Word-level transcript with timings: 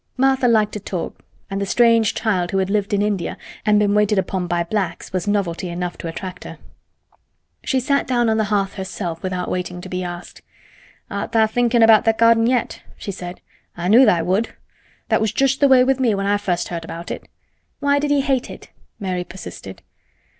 Martha 0.17 0.47
liked 0.47 0.71
to 0.71 0.79
talk, 0.79 1.19
and 1.47 1.61
the 1.61 1.65
strange 1.67 2.15
child 2.15 2.49
who 2.49 2.57
had 2.57 2.71
lived 2.71 2.91
in 2.91 3.03
India, 3.03 3.37
and 3.67 3.77
been 3.77 3.93
waited 3.93 4.17
upon 4.17 4.47
by 4.47 4.63
"blacks," 4.63 5.13
was 5.13 5.27
novelty 5.27 5.69
enough 5.69 5.95
to 5.95 6.07
attract 6.07 6.43
her. 6.43 6.57
She 7.63 7.79
sat 7.79 8.07
down 8.07 8.27
on 8.27 8.37
the 8.37 8.45
hearth 8.45 8.73
herself 8.73 9.21
without 9.21 9.47
waiting 9.51 9.79
to 9.79 9.89
be 9.89 10.03
asked. 10.03 10.41
"Art 11.11 11.33
tha' 11.33 11.47
thinkin' 11.47 11.83
about 11.83 12.05
that 12.05 12.17
garden 12.17 12.47
yet?" 12.47 12.81
she 12.97 13.11
said. 13.11 13.41
"I 13.77 13.89
knew 13.89 14.03
tha' 14.03 14.23
would. 14.25 14.55
That 15.09 15.21
was 15.21 15.31
just 15.31 15.59
the 15.59 15.67
way 15.67 15.83
with 15.83 15.99
me 15.99 16.15
when 16.15 16.25
I 16.25 16.37
first 16.37 16.69
heard 16.69 16.83
about 16.83 17.11
it." 17.11 17.27
"Why 17.79 17.99
did 17.99 18.09
he 18.09 18.21
hate 18.21 18.49
it?" 18.49 18.71
Mary 18.99 19.23
persisted. 19.23 19.83